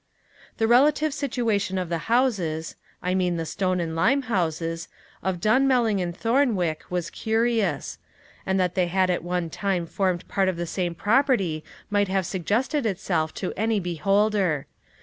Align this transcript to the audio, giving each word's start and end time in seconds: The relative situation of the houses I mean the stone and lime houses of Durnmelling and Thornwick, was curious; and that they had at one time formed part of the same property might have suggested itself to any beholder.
The 0.57 0.67
relative 0.67 1.13
situation 1.13 1.77
of 1.77 1.89
the 1.89 1.99
houses 2.09 2.75
I 3.03 3.13
mean 3.13 3.37
the 3.37 3.45
stone 3.45 3.79
and 3.79 3.95
lime 3.95 4.23
houses 4.23 4.87
of 5.21 5.39
Durnmelling 5.39 6.01
and 6.01 6.17
Thornwick, 6.17 6.79
was 6.89 7.11
curious; 7.11 7.99
and 8.43 8.59
that 8.59 8.73
they 8.73 8.87
had 8.87 9.11
at 9.11 9.23
one 9.23 9.51
time 9.51 9.85
formed 9.85 10.27
part 10.27 10.49
of 10.49 10.57
the 10.57 10.65
same 10.65 10.95
property 10.95 11.63
might 11.91 12.07
have 12.07 12.25
suggested 12.25 12.87
itself 12.87 13.31
to 13.35 13.53
any 13.55 13.79
beholder. 13.79 14.65